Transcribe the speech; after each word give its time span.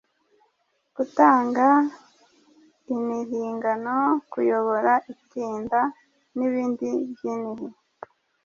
gutanga 0.95 1.67
inhingano, 2.95 3.97
kuyobora 4.31 4.91
itinda 5.13 5.79
nibindi 6.35 6.87
byinhi 7.11 7.65